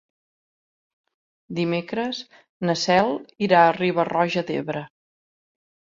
[1.59, 2.21] Dimecres
[2.69, 3.13] na Cel
[3.49, 4.87] irà a Riba-roja d'Ebre.